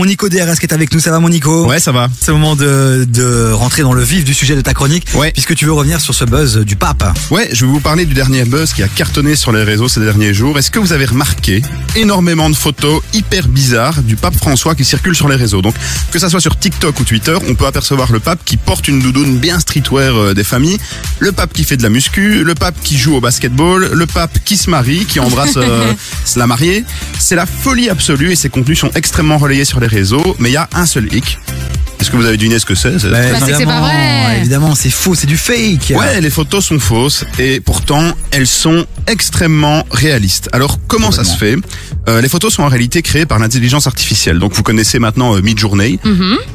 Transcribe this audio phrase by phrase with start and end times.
[0.00, 0.98] mon Nico DRS qui est avec nous.
[0.98, 1.66] Ça va mon Nico?
[1.66, 2.08] Ouais, ça va.
[2.18, 5.06] C'est le moment de, de rentrer dans le vif du sujet de ta chronique.
[5.14, 5.30] Ouais.
[5.30, 7.04] Puisque tu veux revenir sur ce buzz du pape.
[7.30, 10.00] Ouais, je vais vous parler du dernier buzz qui a cartonné sur les réseaux ces
[10.00, 10.58] derniers jours.
[10.58, 11.60] Est-ce que vous avez remarqué
[11.96, 15.60] énormément de photos hyper bizarres du pape François qui circulent sur les réseaux?
[15.60, 15.74] Donc,
[16.10, 19.00] que ça soit sur TikTok ou Twitter, on peut apercevoir le pape qui porte une
[19.00, 20.78] doudoune bien streetwear euh, des familles,
[21.18, 24.38] le pape qui fait de la muscu, le pape qui joue au basketball, le pape
[24.46, 25.92] qui se marie, qui embrasse euh,
[26.36, 26.86] la mariée.
[27.20, 30.54] C'est la folie absolue et ces contenus sont extrêmement relayés sur les réseaux, mais il
[30.54, 31.38] y a un seul hic.
[32.00, 34.38] Est-ce que vous avez deviné ce que c'est C'est- Bah, c'est que c'est pas vrai.
[34.38, 35.92] Évidemment, c'est faux, c'est du fake.
[35.96, 40.48] Ouais, les photos sont fausses et pourtant elles sont extrêmement réalistes.
[40.52, 41.56] Alors comment ça se fait?
[42.08, 44.38] Euh, Les photos sont en réalité créées par l'intelligence artificielle.
[44.38, 45.98] Donc vous connaissez maintenant euh, Midjourney.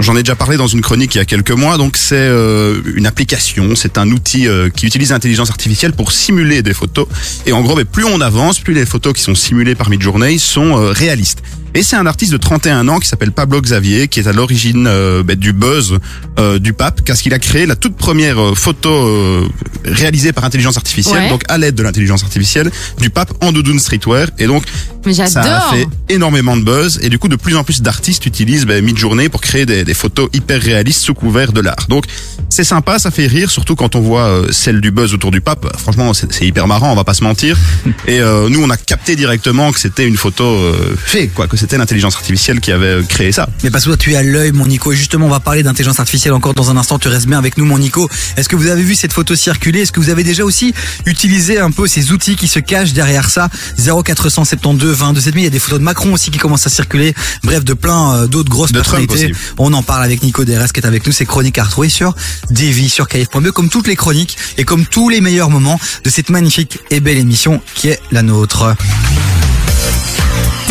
[0.00, 1.76] J'en ai déjà parlé dans une chronique il y a quelques mois.
[1.76, 6.62] Donc c'est euh, une application, c'est un outil euh, qui utilise l'intelligence artificielle pour simuler
[6.62, 7.06] des photos.
[7.46, 10.38] Et en gros, mais plus on avance, plus les photos qui sont simulées par Midjourney
[10.38, 11.42] sont euh, réalistes.
[11.74, 14.86] Et c'est un artiste de 31 ans qui s'appelle Pablo Xavier, qui est à l'origine
[14.86, 15.98] euh, ben, du buzz
[16.38, 19.48] euh, du pape, parce qu'il a créé la toute première euh, photo euh,
[19.84, 21.28] réalisée par intelligence artificielle, Ouais.
[21.30, 24.28] donc à l'aide de l'intelligence artificielle, du pape en doudoune streetwear.
[24.38, 24.64] Et donc,
[25.06, 25.74] Mais ça a j'adore.
[25.74, 26.98] fait énormément de buzz.
[27.02, 29.94] Et du coup, de plus en plus d'artistes utilisent ben, Midjourney pour créer des, des
[29.94, 31.86] photos hyper réalistes sous couvert de l'art.
[31.88, 32.04] Donc,
[32.48, 35.40] c'est sympa, ça fait rire, surtout quand on voit euh, celle du buzz autour du
[35.40, 35.66] pape.
[35.78, 37.56] Franchement, c'est hyper marrant, on va pas se mentir.
[38.06, 41.56] Et euh, nous, on a capté directement que c'était une photo euh, fait, quoi, que
[41.56, 43.48] c'était l'intelligence artificielle qui avait euh, créé ça.
[43.64, 44.92] Mais parce que toi, tu es à l'œil, mon Nico.
[44.92, 46.98] Et justement, on va parler d'intelligence artificielle encore dans un instant.
[46.98, 48.08] Tu restes bien avec nous, mon Nico.
[48.36, 49.80] Est-ce que vous avez vu cette photo circuler?
[49.80, 50.74] Est-ce que vous avez déjà aussi
[51.06, 53.48] utilisé un peu ces outils qui se cachent derrière ça?
[53.78, 55.42] 0472 22 7000.
[55.42, 57.14] Il y a des photos de Macron aussi qui commencent à circuler.
[57.42, 59.32] Bref, de plein euh, d'autres grosses De personnalités.
[59.58, 61.12] On en parle avec Nico DRS qui est avec nous.
[61.12, 62.14] C'est chronique à retrouver sur
[62.50, 66.30] Davy, sur KF.be, comme toutes les chroniques et comme tous les meilleurs moments de cette
[66.30, 68.74] magnifique et belle émission qui est la nôtre.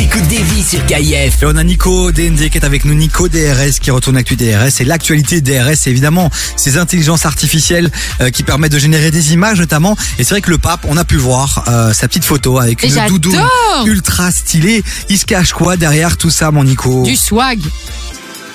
[0.01, 1.43] T'écoutes des vies sur KIF.
[1.43, 4.81] Et on a Nico DND qui est avec nous, Nico DRS qui retourne Actu DRS.
[4.81, 9.59] Et l'actualité DRS, c'est évidemment ces intelligences artificielles euh, qui permettent de générer des images
[9.59, 9.95] notamment.
[10.17, 12.83] Et c'est vrai que le pape, on a pu voir euh, sa petite photo avec
[12.83, 13.19] Et une j'adore.
[13.19, 13.39] doudoune
[13.85, 14.83] ultra stylée.
[15.09, 17.03] Il se cache quoi derrière tout ça, mon Nico?
[17.03, 17.59] Du swag.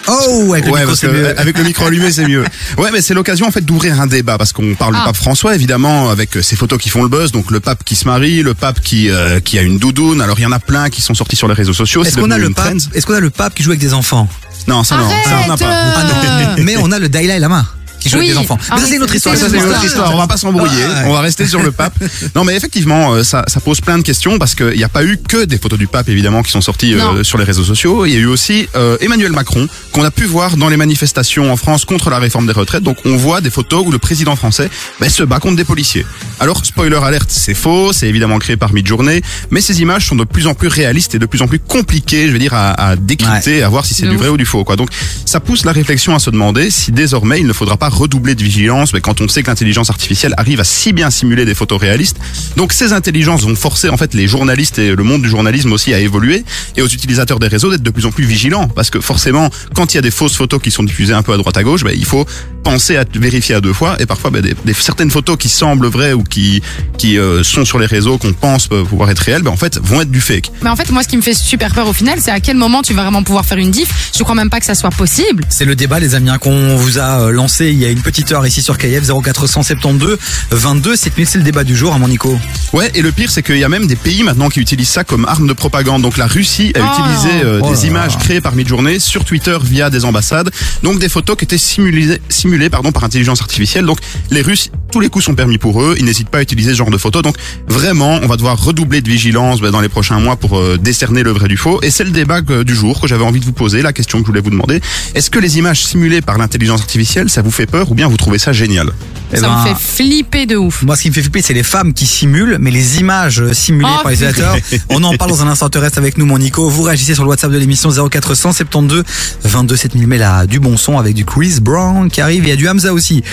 [0.08, 1.38] Oh, avec le Ouais, micro, parce c'est que mieux.
[1.40, 2.44] avec le micro allumé, c'est mieux.
[2.78, 5.00] Ouais, mais c'est l'occasion en fait d'ouvrir un débat parce qu'on parle Ah.
[5.00, 7.84] du pape François évidemment avec euh, ces photos qui font le buzz, donc le pape
[7.84, 10.20] qui se marie, le pape qui euh, qui a une doudoune.
[10.20, 12.02] Alors il y en a plein qui sont sortis sur les réseaux sociaux.
[12.02, 12.74] Est-ce c'est qu'on a le pape.
[12.94, 14.28] Est-ce qu'on a le pape qui joue avec des enfants?
[14.68, 15.64] Non, ça non, ça on n'a pas.
[15.64, 15.92] euh.
[15.96, 17.66] Ah non, mais on a le Dalai Lama
[18.06, 18.24] qui joue Oui.
[18.26, 18.58] avec des enfants.
[18.70, 19.36] Ah Mais ça c'est une autre histoire.
[19.36, 21.08] Ça c'est une autre histoire, on va pas s'embrouiller, Ah, ouais.
[21.08, 21.94] on va rester sur le pape.
[22.34, 25.04] Non mais effectivement, euh, ça, ça pose plein de questions parce qu'il n'y a pas
[25.04, 28.04] eu que des photos du pape évidemment qui sont sorties euh, sur les réseaux sociaux,
[28.06, 31.52] il y a eu aussi euh, Emmanuel Macron qu'on a pu voir dans les manifestations
[31.52, 32.82] en France contre la réforme des retraites.
[32.82, 34.68] Donc on voit des photos où le président français
[35.00, 36.04] ben, se bat contre des policiers.
[36.38, 40.24] Alors spoiler alerte, c'est faux, c'est évidemment créé par Midjourney, mais ces images sont de
[40.24, 42.96] plus en plus réalistes et de plus en plus compliquées, je veux dire, à, à
[42.96, 44.18] décrypter, à voir si c'est du ouf.
[44.18, 44.62] vrai ou du faux.
[44.62, 44.76] Quoi.
[44.76, 44.90] Donc
[45.24, 48.42] ça pousse la réflexion à se demander si désormais il ne faudra pas redoubler de
[48.42, 51.80] vigilance mais quand on sait que l'intelligence artificielle arrive à si bien simuler des photos
[51.80, 52.18] réalistes.
[52.56, 55.94] Donc ces intelligences vont forcer en fait les journalistes et le monde du journalisme aussi
[55.94, 56.44] à évoluer
[56.76, 59.94] et aux utilisateurs des réseaux d'être de plus en plus vigilants parce que forcément quand
[59.94, 61.82] il y a des fausses photos qui sont diffusées un peu à droite à gauche,
[61.82, 62.26] ben, il faut
[62.70, 65.86] penser à vérifier à deux fois et parfois ben, des, des- certaines photos qui semblent
[65.86, 66.62] vraies ou qui
[66.98, 70.00] qui euh, sont sur les réseaux qu'on pense pouvoir être réelles, ben, en fait vont
[70.00, 70.50] être du fake.
[70.62, 72.56] Mais en fait, moi, ce qui me fait super peur au final, c'est à quel
[72.56, 74.10] moment tu vas vraiment pouvoir faire une diff.
[74.16, 75.44] Je crois même pas que ça soit possible.
[75.48, 78.00] C'est le débat, les amis, hein, qu'on vous a euh, lancé il y a une
[78.02, 80.18] petite heure ici sur KF 0472
[80.50, 81.26] 22 7000.
[81.26, 82.38] C'est le débat du jour, à mon Nico.
[82.72, 85.04] Ouais, et le pire, c'est qu'il y a même des pays maintenant qui utilisent ça
[85.04, 86.02] comme arme de propagande.
[86.02, 87.00] Donc la Russie a Oh.
[87.00, 90.50] utilisé euh, Oh des images créées par Midjourney sur Twitter via des ambassades.
[90.82, 93.84] Donc des photos qui étaient simulées, simulées pardon, par intelligence artificielle.
[93.86, 93.98] Donc
[94.30, 95.94] les Russes, tous les coups sont permis pour eux.
[95.98, 97.22] Ils n'hésitent pas à utiliser ce genre de photos.
[97.22, 97.36] Donc
[97.68, 101.22] vraiment, on va devoir redoubler de vigilance ben, dans les prochains mois pour euh, décerner
[101.22, 101.80] le vrai du faux.
[101.82, 104.18] Et c'est le débat que- du jour que j'avais envie de vous poser, la question
[104.18, 104.80] que je voulais vous demander.
[105.14, 108.16] Est-ce que les images simulées par l'intelligence artificielle, ça vous fait peur ou bien vous
[108.16, 108.90] trouvez ça génial?
[109.32, 110.82] Eh ça ben, me fait flipper de ouf.
[110.84, 113.88] Moi, ce qui me fait flipper, c'est les femmes qui simulent, mais les images simulées
[113.98, 114.56] Oh, par les utilisateurs.
[114.88, 115.68] On en parle dans un instant.
[115.68, 116.68] Tu restes avec nous, mon Nico.
[116.70, 119.02] Vous réagissez sur le WhatsApp de l'émission 0472
[119.44, 120.06] 22 7000.
[120.06, 122.45] Mais là, du bon son avec du Chris Brown qui arrive.
[122.46, 123.24] Il y a du Hamza aussi.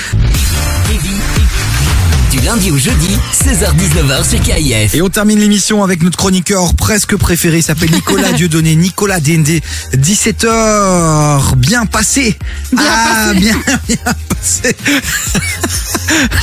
[2.34, 3.16] Du lundi au jeudi,
[3.46, 4.96] 16h-19h sur KIF.
[4.96, 7.58] Et on termine l'émission avec notre chroniqueur presque préféré.
[7.58, 8.76] Il s'appelle Nicolas Dieudonné.
[8.76, 9.62] Nicolas DND.
[9.96, 11.56] 17h.
[11.58, 12.36] Bien passé.
[12.72, 13.40] Bien ah, passé.
[13.40, 13.56] Bien,
[13.88, 14.76] bien passé.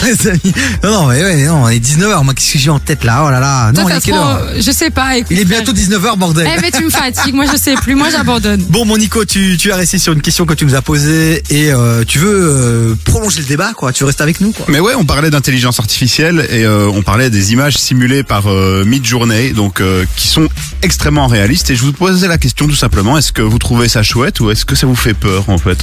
[0.05, 0.55] les amis.
[0.85, 2.23] Non, non, mais ouais, non, il est 19h.
[2.23, 3.25] Moi, qu'est-ce que j'ai en tête là?
[3.27, 3.73] Oh là là.
[3.73, 4.47] Non, Toi, il est quelle heure?
[4.59, 5.17] Je sais pas.
[5.17, 6.49] écoute, Il est bientôt 19h, bordel.
[6.57, 7.35] Eh, mais tu me fatigues.
[7.35, 7.97] Moi, je sais plus.
[7.97, 8.63] Moi, j'abandonne.
[8.69, 11.43] Bon, mon Nico, tu, tu as resté sur une question que tu nous as posée
[11.51, 13.93] et euh, tu veux euh, prolonger le débat, quoi.
[13.93, 14.67] Tu restes avec nous, quoi.
[14.69, 18.85] Mais ouais, on parlait d'intelligence artificielle et euh, on parlait des images simulées par euh,
[18.85, 20.49] Midjourney, donc euh, qui sont
[20.83, 21.71] extrêmement réalistes.
[21.71, 24.51] Et je vous posais la question tout simplement est-ce que vous trouvez ça chouette ou
[24.51, 25.79] est-ce que ça vous fait peur en fait?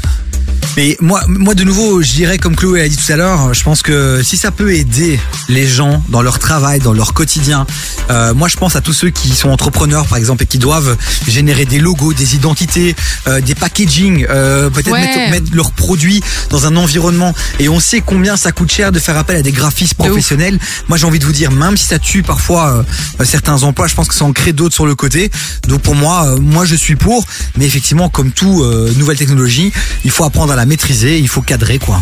[0.76, 3.64] Mais moi, moi de nouveau, je dirais comme Chloé a dit tout à l'heure, je
[3.64, 7.66] pense que si ça peut aider les gens dans leur travail, dans leur quotidien,
[8.12, 10.96] euh, moi je pense à tous ceux qui sont entrepreneurs par exemple et qui doivent
[11.28, 12.96] générer des logos, des identités,
[13.28, 15.02] euh, des packaging, euh, peut-être Ouais.
[15.02, 16.22] mettre, mettre leurs produits
[16.52, 17.34] dans un environnement.
[17.60, 20.08] Et on sait combien ça coûte cher de faire appel à des graphistes De ouf.
[20.10, 20.60] professionnels.
[20.88, 22.84] Moi j'ai envie de vous dire, même si ça tue parfois
[23.20, 25.30] euh, certains emplois, je pense que ça en crée d'autres sur le côté.
[25.68, 27.26] Donc pour moi, euh, moi je suis pour.
[27.58, 29.72] Mais effectivement, comme tout euh, nouvelle technologie,
[30.04, 32.02] il faut apprendre à la maîtriser, il faut cadrer quoi.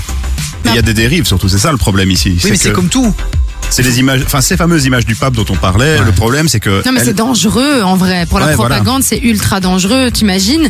[0.65, 2.39] Il y a des dérives surtout, c'est ça le problème ici.
[2.43, 3.13] Oui, mais c'est comme tout.
[3.69, 5.99] c'est les images, enfin ces fameuses images du pape dont on parlait.
[6.03, 8.25] Le problème c'est que Non mais c'est dangereux en vrai.
[8.25, 8.75] Pour la Ouais, voilà.
[8.77, 10.09] propagande, c'est ultra dangereux.
[10.11, 10.69] T'imagines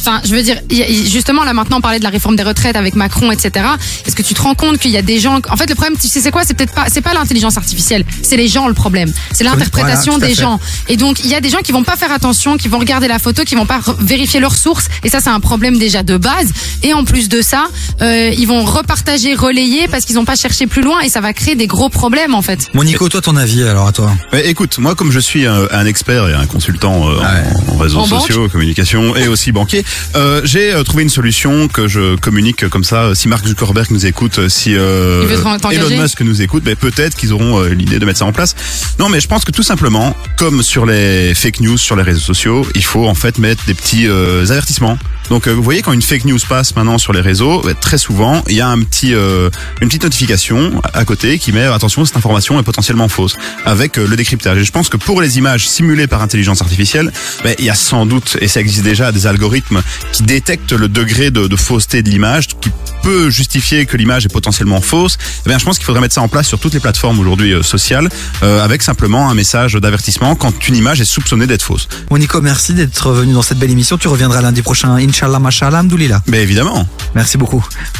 [0.00, 2.36] Enfin, je veux dire, il y a- justement là maintenant on parlait de la réforme
[2.36, 3.66] des retraites avec Macron, etc.
[4.06, 5.96] Est-ce que tu te rends compte qu'il y a des gens En fait, le problème,
[6.00, 8.74] tu sais, c'est quoi C'est peut-être pas, c'est pas l'intelligence artificielle, c'est les gens le
[8.74, 9.12] problème.
[9.32, 10.60] C'est l'interprétation Voilà, des gens.
[10.88, 13.08] Et donc il y a des gens qui vont pas faire attention, qui vont regarder
[13.08, 14.86] la photo, qui vont pas vérifier leurs sources.
[15.04, 16.50] Et ça, c'est un problème déjà de base.
[16.82, 17.66] Et en plus de ça,
[18.02, 21.32] euh, ils vont repartager, relayer parce qu'ils ont pas cherché plus loin et ça va
[21.32, 22.68] créer des gros problèmes en fait.
[22.74, 25.66] Mon Nico, toi ton avis alors à toi Mais écoute, moi comme je suis un,
[25.70, 27.42] un expert et un consultant euh, Ah ouais.
[27.70, 29.84] en, en réseaux En banque sociaux, communication et aussi banquier,
[30.14, 33.14] euh, j'ai euh, trouvé une solution que je communique comme ça.
[33.14, 35.26] Si Mark Zuckerberg nous écoute, si euh,
[35.70, 38.54] Elon Musk nous écoute, ben peut-être qu'ils auront euh, l'idée de mettre ça en place.
[38.98, 42.20] Non, mais je pense que tout simplement, comme sur les fake news sur les réseaux
[42.20, 44.98] sociaux, il faut en fait mettre des petits euh, avertissements.
[45.28, 47.98] Donc euh, vous voyez quand une fake news passe maintenant sur les réseaux, ben, très
[47.98, 49.50] souvent il y a un petit euh,
[49.80, 54.06] une petite notification à côté qui met attention cette information est potentiellement fausse avec euh,
[54.06, 54.58] le décryptage.
[54.58, 57.74] Et je pense que pour les images simulées par intelligence artificielle, ben, il y a
[57.74, 59.82] sans doute et ça existe déjà des algorithmes
[60.12, 62.70] qui détectent le degré de, de fausseté de l'image qui
[63.06, 65.16] peut justifier que l'image est potentiellement fausse.
[65.44, 67.52] Eh bien, je pense qu'il faudrait mettre ça en place sur toutes les plateformes aujourd'hui
[67.52, 68.08] euh, sociales
[68.42, 71.88] euh, avec simplement un message d'avertissement quand une image est soupçonnée d'être fausse.
[72.08, 73.98] Mon Nico, merci d'être venu dans cette belle émission.
[73.98, 76.22] Tu reviendras lundi prochain, Inch'Allah, Mashallah, Alhamdoulilah.
[76.28, 76.86] Mais évidemment.
[77.16, 77.64] Merci beaucoup.